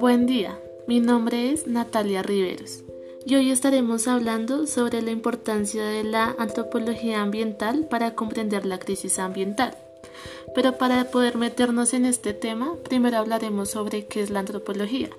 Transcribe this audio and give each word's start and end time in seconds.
Buen 0.00 0.24
día, 0.24 0.58
mi 0.86 0.98
nombre 0.98 1.52
es 1.52 1.66
Natalia 1.66 2.22
Riveros 2.22 2.84
y 3.26 3.34
hoy 3.34 3.50
estaremos 3.50 4.08
hablando 4.08 4.66
sobre 4.66 5.02
la 5.02 5.10
importancia 5.10 5.84
de 5.84 6.04
la 6.04 6.34
antropología 6.38 7.20
ambiental 7.20 7.86
para 7.86 8.14
comprender 8.14 8.64
la 8.64 8.78
crisis 8.78 9.18
ambiental. 9.18 9.76
Pero 10.54 10.78
para 10.78 11.10
poder 11.10 11.36
meternos 11.36 11.92
en 11.92 12.06
este 12.06 12.32
tema, 12.32 12.76
primero 12.82 13.18
hablaremos 13.18 13.68
sobre 13.68 14.06
qué 14.06 14.22
es 14.22 14.30
la 14.30 14.40
antropología. 14.40 15.10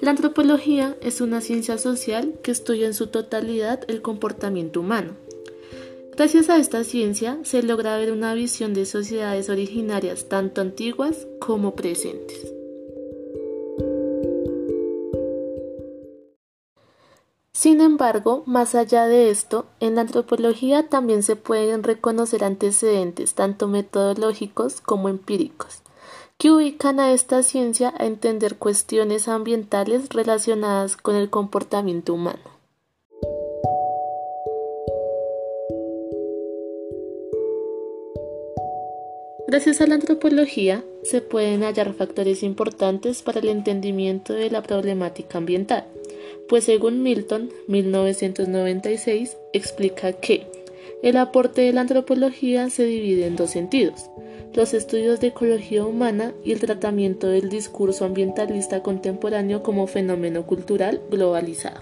La 0.00 0.10
antropología 0.10 0.96
es 1.00 1.20
una 1.20 1.40
ciencia 1.40 1.78
social 1.78 2.34
que 2.42 2.50
estudia 2.50 2.88
en 2.88 2.94
su 2.94 3.06
totalidad 3.06 3.84
el 3.86 4.02
comportamiento 4.02 4.80
humano. 4.80 5.12
Gracias 6.16 6.50
a 6.50 6.56
esta 6.56 6.82
ciencia 6.82 7.38
se 7.44 7.62
logra 7.62 7.96
ver 7.98 8.10
una 8.10 8.34
visión 8.34 8.74
de 8.74 8.84
sociedades 8.84 9.48
originarias 9.48 10.28
tanto 10.28 10.60
antiguas 10.60 11.28
como 11.38 11.76
presentes. 11.76 12.61
Sin 17.62 17.80
embargo, 17.80 18.42
más 18.44 18.74
allá 18.74 19.06
de 19.06 19.30
esto, 19.30 19.66
en 19.78 19.94
la 19.94 20.00
antropología 20.00 20.88
también 20.88 21.22
se 21.22 21.36
pueden 21.36 21.84
reconocer 21.84 22.42
antecedentes 22.42 23.34
tanto 23.34 23.68
metodológicos 23.68 24.80
como 24.80 25.08
empíricos, 25.08 25.82
que 26.38 26.50
ubican 26.50 26.98
a 26.98 27.12
esta 27.12 27.44
ciencia 27.44 27.94
a 27.96 28.06
entender 28.06 28.56
cuestiones 28.56 29.28
ambientales 29.28 30.08
relacionadas 30.08 30.96
con 30.96 31.14
el 31.14 31.30
comportamiento 31.30 32.14
humano. 32.14 32.42
Gracias 39.46 39.80
a 39.80 39.86
la 39.86 39.94
antropología 39.94 40.84
se 41.04 41.20
pueden 41.20 41.62
hallar 41.62 41.94
factores 41.94 42.42
importantes 42.42 43.22
para 43.22 43.38
el 43.38 43.48
entendimiento 43.48 44.32
de 44.32 44.50
la 44.50 44.64
problemática 44.64 45.38
ambiental 45.38 45.86
pues 46.52 46.64
según 46.64 47.02
Milton, 47.02 47.48
1996, 47.66 49.38
explica 49.54 50.12
que 50.12 50.46
el 51.02 51.16
aporte 51.16 51.62
de 51.62 51.72
la 51.72 51.80
antropología 51.80 52.68
se 52.68 52.84
divide 52.84 53.26
en 53.26 53.36
dos 53.36 53.52
sentidos, 53.52 54.10
los 54.52 54.74
estudios 54.74 55.18
de 55.18 55.28
ecología 55.28 55.82
humana 55.86 56.34
y 56.44 56.52
el 56.52 56.60
tratamiento 56.60 57.28
del 57.28 57.48
discurso 57.48 58.04
ambientalista 58.04 58.82
contemporáneo 58.82 59.62
como 59.62 59.86
fenómeno 59.86 60.44
cultural 60.44 61.00
globalizado. 61.10 61.80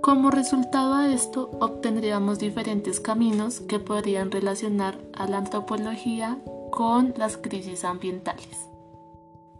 Como 0.00 0.30
resultado 0.30 0.96
de 0.96 1.12
esto, 1.12 1.50
obtendríamos 1.60 2.38
diferentes 2.38 2.98
caminos 2.98 3.60
que 3.60 3.78
podrían 3.78 4.30
relacionar 4.30 4.96
a 5.12 5.28
la 5.28 5.36
antropología 5.36 6.38
con 6.70 7.12
las 7.18 7.36
crisis 7.36 7.84
ambientales. 7.84 8.69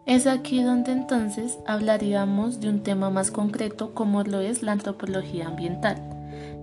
Es 0.06 0.26
aquí 0.26 0.62
donde 0.62 0.92
entonces 0.92 1.58
hablaríamos 1.66 2.60
de 2.60 2.68
un 2.68 2.82
tema 2.82 3.10
más 3.10 3.30
concreto 3.30 3.94
como 3.94 4.22
lo 4.22 4.40
es 4.40 4.62
la 4.62 4.72
antropología 4.72 5.46
ambiental. 5.46 5.96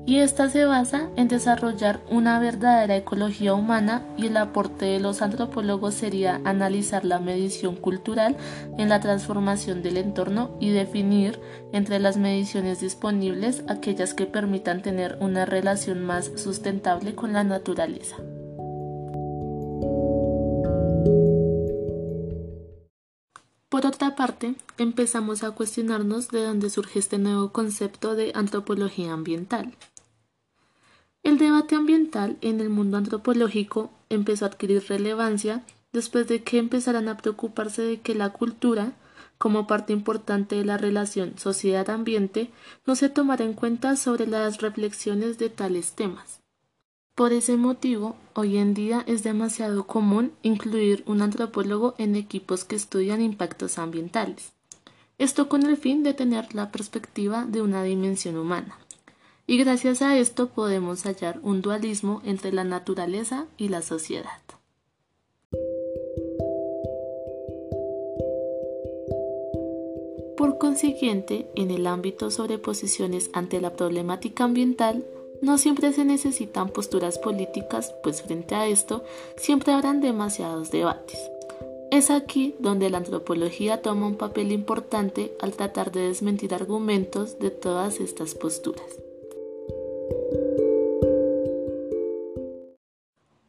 Y 0.07 0.19
esta 0.19 0.49
se 0.49 0.63
basa 0.63 1.09
en 1.17 1.27
desarrollar 1.27 1.99
una 2.09 2.39
verdadera 2.39 2.95
ecología 2.95 3.53
humana 3.53 4.05
y 4.15 4.27
el 4.27 4.37
aporte 4.37 4.85
de 4.85 5.01
los 5.01 5.21
antropólogos 5.21 5.95
sería 5.95 6.39
analizar 6.45 7.03
la 7.03 7.19
medición 7.19 7.75
cultural 7.75 8.37
en 8.77 8.87
la 8.87 9.01
transformación 9.01 9.83
del 9.83 9.97
entorno 9.97 10.55
y 10.61 10.69
definir 10.69 11.41
entre 11.73 11.99
las 11.99 12.15
mediciones 12.15 12.79
disponibles 12.79 13.65
aquellas 13.67 14.13
que 14.13 14.25
permitan 14.25 14.81
tener 14.81 15.17
una 15.19 15.45
relación 15.45 16.01
más 16.05 16.31
sustentable 16.37 17.13
con 17.13 17.33
la 17.33 17.43
naturaleza. 17.43 18.15
Otra 23.87 24.15
parte, 24.15 24.55
empezamos 24.77 25.43
a 25.43 25.51
cuestionarnos 25.51 26.29
de 26.29 26.43
dónde 26.43 26.69
surge 26.69 26.99
este 26.99 27.17
nuevo 27.17 27.51
concepto 27.51 28.15
de 28.15 28.31
antropología 28.35 29.13
ambiental. 29.13 29.73
El 31.23 31.37
debate 31.37 31.75
ambiental 31.75 32.37
en 32.41 32.61
el 32.61 32.69
mundo 32.69 32.97
antropológico 32.97 33.91
empezó 34.09 34.45
a 34.45 34.47
adquirir 34.49 34.85
relevancia 34.87 35.63
después 35.91 36.27
de 36.27 36.43
que 36.43 36.57
empezaran 36.57 37.09
a 37.09 37.17
preocuparse 37.17 37.81
de 37.81 37.99
que 37.99 38.15
la 38.15 38.29
cultura, 38.29 38.93
como 39.37 39.67
parte 39.67 39.93
importante 39.93 40.55
de 40.55 40.65
la 40.65 40.77
relación 40.77 41.37
sociedad-ambiente, 41.37 42.49
no 42.85 42.95
se 42.95 43.09
tomara 43.09 43.43
en 43.43 43.53
cuenta 43.53 43.95
sobre 43.95 44.27
las 44.27 44.61
reflexiones 44.61 45.37
de 45.37 45.49
tales 45.49 45.93
temas. 45.93 46.39
Por 47.17 47.33
ese 47.33 47.57
motivo, 47.57 48.15
hoy 48.35 48.57
en 48.59 48.75
día 48.75 49.03
es 49.07 49.23
demasiado 49.23 49.87
común 49.87 50.33
incluir 50.43 51.03
un 51.07 51.23
antropólogo 51.23 51.95
en 51.97 52.15
equipos 52.15 52.63
que 52.63 52.75
estudian 52.75 53.23
impactos 53.23 53.79
ambientales. 53.79 54.53
Esto 55.17 55.49
con 55.49 55.65
el 55.65 55.77
fin 55.77 56.03
de 56.03 56.13
tener 56.13 56.53
la 56.53 56.71
perspectiva 56.71 57.45
de 57.45 57.63
una 57.63 57.81
dimensión 57.81 58.37
humana. 58.37 58.77
Y 59.47 59.57
gracias 59.57 60.03
a 60.03 60.15
esto 60.15 60.49
podemos 60.49 61.07
hallar 61.07 61.39
un 61.41 61.63
dualismo 61.63 62.21
entre 62.23 62.53
la 62.53 62.63
naturaleza 62.63 63.47
y 63.57 63.69
la 63.69 63.81
sociedad. 63.81 64.39
Por 70.37 70.59
consiguiente, 70.59 71.47
en 71.55 71.71
el 71.71 71.87
ámbito 71.87 72.29
sobre 72.29 72.59
posiciones 72.59 73.31
ante 73.33 73.59
la 73.59 73.73
problemática 73.73 74.43
ambiental, 74.43 75.03
no 75.41 75.57
siempre 75.57 75.93
se 75.93 76.05
necesitan 76.05 76.69
posturas 76.69 77.19
políticas, 77.19 77.93
pues 78.03 78.21
frente 78.21 78.55
a 78.55 78.67
esto 78.67 79.03
siempre 79.35 79.73
habrán 79.73 80.01
demasiados 80.01 80.71
debates. 80.71 81.19
Es 81.89 82.11
aquí 82.11 82.55
donde 82.59 82.89
la 82.89 82.97
antropología 82.97 83.81
toma 83.81 84.07
un 84.07 84.15
papel 84.15 84.51
importante 84.51 85.33
al 85.41 85.53
tratar 85.53 85.91
de 85.91 86.07
desmentir 86.07 86.53
argumentos 86.53 87.39
de 87.39 87.49
todas 87.49 87.99
estas 88.01 88.35
posturas. 88.35 88.83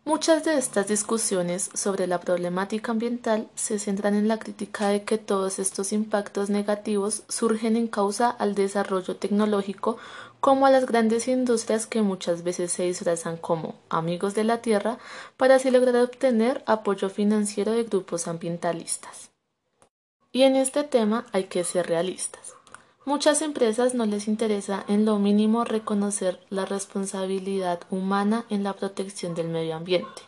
Muchas 0.04 0.42
de 0.42 0.56
estas 0.56 0.88
discusiones 0.88 1.70
sobre 1.74 2.06
la 2.06 2.18
problemática 2.18 2.92
ambiental 2.92 3.46
se 3.54 3.78
centran 3.78 4.14
en 4.14 4.26
la 4.26 4.38
crítica 4.38 4.88
de 4.88 5.04
que 5.04 5.18
todos 5.18 5.58
estos 5.58 5.92
impactos 5.92 6.48
negativos 6.48 7.24
surgen 7.28 7.76
en 7.76 7.88
causa 7.88 8.30
al 8.30 8.54
desarrollo 8.54 9.16
tecnológico 9.16 9.98
como 10.40 10.66
a 10.66 10.70
las 10.70 10.86
grandes 10.86 11.28
industrias 11.28 11.86
que 11.86 12.02
muchas 12.02 12.42
veces 12.42 12.72
se 12.72 12.84
disfrazan 12.84 13.36
como 13.36 13.74
amigos 13.88 14.34
de 14.34 14.44
la 14.44 14.62
tierra 14.62 14.98
para 15.36 15.56
así 15.56 15.70
lograr 15.70 15.96
obtener 15.96 16.62
apoyo 16.66 17.10
financiero 17.10 17.72
de 17.72 17.84
grupos 17.84 18.28
ambientalistas. 18.28 19.30
Y 20.30 20.42
en 20.42 20.56
este 20.56 20.84
tema 20.84 21.26
hay 21.32 21.44
que 21.44 21.64
ser 21.64 21.86
realistas. 21.86 22.54
Muchas 23.04 23.40
empresas 23.40 23.94
no 23.94 24.04
les 24.04 24.28
interesa 24.28 24.84
en 24.86 25.06
lo 25.06 25.18
mínimo 25.18 25.64
reconocer 25.64 26.38
la 26.50 26.66
responsabilidad 26.66 27.80
humana 27.90 28.44
en 28.50 28.62
la 28.62 28.74
protección 28.74 29.34
del 29.34 29.48
medio 29.48 29.76
ambiente. 29.76 30.22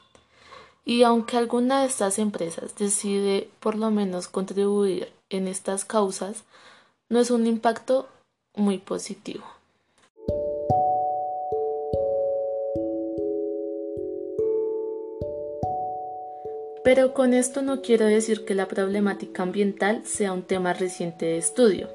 Y 0.87 1.03
aunque 1.03 1.37
alguna 1.37 1.83
de 1.83 1.89
estas 1.89 2.19
empresas 2.19 2.75
decide 2.77 3.51
por 3.61 3.75
lo 3.77 3.91
menos 3.91 4.29
contribuir 4.29 5.13
en 5.29 5.47
estas 5.47 5.85
causas, 5.85 6.45
no 7.11 7.21
es 7.21 7.31
un 7.31 7.47
impacto 7.47 8.09
muy 8.55 8.79
positivo. 8.79 9.45
Pero 16.83 17.13
con 17.13 17.35
esto 17.35 17.63
no 17.63 17.83
quiero 17.83 18.07
decir 18.07 18.45
que 18.45 18.55
la 18.55 18.69
problemática 18.69 19.43
ambiental 19.43 20.03
sea 20.05 20.33
un 20.33 20.43
tema 20.43 20.73
reciente 20.73 21.27
de 21.27 21.39
estudio 21.39 21.89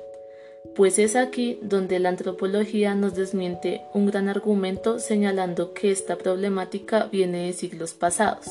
pues 0.76 1.00
es 1.00 1.16
aquí 1.16 1.58
donde 1.62 2.00
la 2.00 2.10
antropología 2.10 2.96
nos 2.96 3.16
desmiente 3.16 3.82
un 3.94 4.08
gran 4.08 4.28
argumento 4.28 5.00
señalando 5.00 5.74
que 5.74 5.92
esta 5.92 6.18
problemática 6.18 7.06
viene 7.06 7.46
de 7.46 7.54
siglos 7.54 7.94
pasados. 7.94 8.48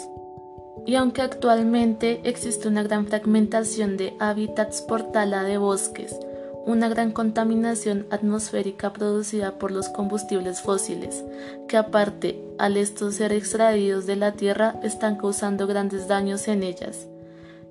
Y 0.86 0.96
aunque 0.96 1.22
actualmente 1.22 2.20
existe 2.24 2.68
una 2.68 2.82
gran 2.82 3.06
fragmentación 3.06 3.96
de 3.96 4.14
hábitats 4.20 4.82
por 4.82 5.12
tala 5.12 5.42
de 5.44 5.58
bosques, 5.58 6.18
una 6.66 6.88
gran 6.88 7.12
contaminación 7.12 8.06
atmosférica 8.10 8.92
producida 8.92 9.58
por 9.58 9.70
los 9.70 9.88
combustibles 9.88 10.60
fósiles, 10.60 11.24
que 11.68 11.76
aparte 11.76 12.42
al 12.58 12.76
estos 12.76 13.16
ser 13.16 13.32
extraídos 13.32 14.06
de 14.06 14.16
la 14.16 14.32
Tierra 14.32 14.80
están 14.82 15.16
causando 15.16 15.66
grandes 15.66 16.08
daños 16.08 16.48
en 16.48 16.62
ellas. 16.62 17.06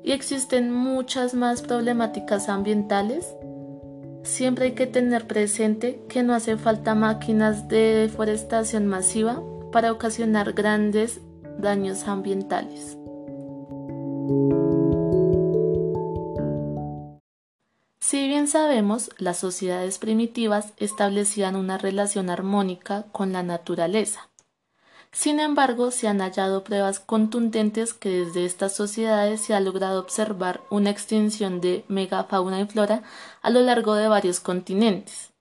Y 0.03 0.11
existen 0.11 0.71
muchas 0.71 1.33
más 1.33 1.61
problemáticas 1.61 2.49
ambientales 2.49 3.25
Siempre 4.23 4.65
hay 4.67 4.71
que 4.71 4.87
tener 4.87 5.27
presente 5.27 6.01
que 6.07 6.23
no 6.23 6.33
hace 6.33 6.55
falta 6.55 6.95
máquinas 6.95 7.67
de 7.67 8.07
deforestación 8.07 8.87
masiva 8.87 9.43
para 9.71 9.91
ocasionar 9.91 10.53
grandes 10.53 11.19
daños 11.59 12.07
ambientales. 12.07 12.97
Bien 18.43 18.51
sabemos, 18.51 19.09
las 19.19 19.37
sociedades 19.37 19.99
primitivas 19.99 20.73
establecían 20.75 21.55
una 21.55 21.77
relación 21.77 22.29
armónica 22.29 23.05
con 23.13 23.31
la 23.31 23.41
naturaleza. 23.41 24.29
Sin 25.13 25.39
embargo, 25.39 25.91
se 25.91 26.09
han 26.09 26.19
hallado 26.19 26.65
pruebas 26.65 26.99
contundentes 26.99 27.93
que 27.93 28.09
desde 28.09 28.43
estas 28.43 28.75
sociedades 28.75 29.39
se 29.39 29.53
ha 29.53 29.61
logrado 29.61 30.01
observar 30.01 30.59
una 30.69 30.89
extinción 30.89 31.61
de 31.61 31.85
megafauna 31.87 32.59
y 32.59 32.65
flora 32.65 33.03
a 33.41 33.49
lo 33.49 33.61
largo 33.61 33.93
de 33.93 34.09
varios 34.09 34.41
continentes, 34.41 35.31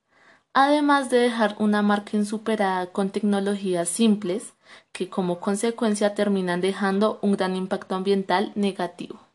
además 0.52 1.10
de 1.10 1.18
dejar 1.18 1.56
una 1.58 1.82
marca 1.82 2.16
insuperada 2.16 2.86
con 2.92 3.10
tecnologías 3.10 3.88
simples 3.88 4.52
que 4.92 5.08
como 5.08 5.40
consecuencia 5.40 6.14
terminan 6.14 6.60
dejando 6.60 7.18
un 7.20 7.32
gran 7.32 7.56
impacto 7.56 7.96
ambiental 7.96 8.52
negativo. 8.54 9.31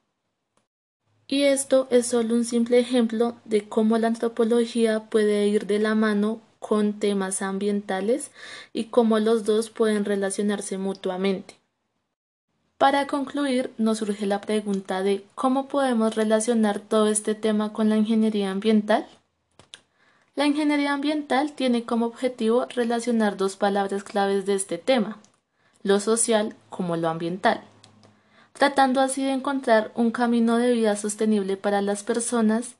Y 1.27 1.43
esto 1.43 1.87
es 1.91 2.07
solo 2.07 2.35
un 2.35 2.45
simple 2.45 2.79
ejemplo 2.79 3.35
de 3.43 3.67
cómo 3.67 3.97
la 3.97 4.07
antropología 4.07 5.01
puede 5.09 5.47
ir 5.47 5.67
de 5.67 5.79
la 5.79 5.93
mano 5.93 6.39
con 6.59 6.93
temas 6.93 7.41
ambientales 7.41 8.31
y 8.71 8.85
cómo 8.85 9.19
los 9.19 9.43
dos 9.43 9.69
pueden 9.69 10.05
relacionarse 10.05 10.77
mutuamente. 10.77 11.55
Para 12.77 13.07
concluir, 13.07 13.71
nos 13.77 13.97
surge 13.97 14.25
la 14.25 14.39
pregunta 14.39 15.01
de 15.01 15.25
cómo 15.35 15.67
podemos 15.67 16.15
relacionar 16.15 16.79
todo 16.79 17.07
este 17.07 17.35
tema 17.35 17.73
con 17.73 17.89
la 17.89 17.97
ingeniería 17.97 18.51
ambiental. 18.51 19.07
La 20.35 20.45
ingeniería 20.45 20.93
ambiental 20.93 21.53
tiene 21.53 21.83
como 21.83 22.05
objetivo 22.05 22.67
relacionar 22.67 23.35
dos 23.35 23.55
palabras 23.55 24.03
claves 24.03 24.45
de 24.45 24.53
este 24.53 24.77
tema, 24.77 25.17
lo 25.81 25.99
social 25.99 26.55
como 26.69 26.95
lo 26.95 27.09
ambiental, 27.09 27.63
tratando 28.57 29.01
así 29.01 29.23
de 29.23 29.31
encontrar 29.31 29.91
un 29.95 30.11
camino 30.11 30.57
de 30.57 30.71
vida 30.71 30.95
sostenible 30.95 31.57
para 31.57 31.81
las 31.81 32.03
personas 32.03 32.75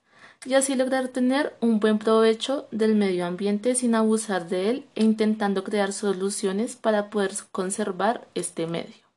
y 0.46 0.54
así 0.54 0.76
lograr 0.76 1.10
tener 1.10 1.54
un 1.62 1.80
buen 1.80 2.00
provecho 2.00 2.68
del 2.72 2.96
medio 2.96 3.26
ambiente 3.26 3.76
sin 3.76 3.96
abusar 3.96 4.50
de 4.50 4.70
él 4.70 4.86
e 4.96 5.04
intentando 5.04 5.64
crear 5.64 5.94
soluciones 5.94 6.76
para 6.76 7.10
poder 7.10 7.32
conservar 7.52 8.28
este 8.34 8.68
medio. 8.68 9.08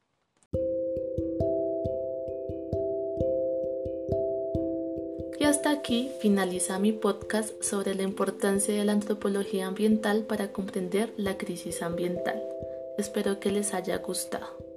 Y 5.39 5.45
hasta 5.45 5.71
aquí 5.71 6.11
finaliza 6.21 6.79
mi 6.79 6.93
podcast 6.93 7.63
sobre 7.63 7.95
la 7.95 8.03
importancia 8.03 8.75
de 8.75 8.85
la 8.85 8.93
antropología 8.93 9.67
ambiental 9.67 10.25
para 10.25 10.53
comprender 10.53 11.15
la 11.17 11.39
crisis 11.39 11.81
ambiental. 11.81 12.43
Espero 12.99 13.41
que 13.41 13.51
les 13.51 13.73
haya 13.73 13.97
gustado. 13.99 14.70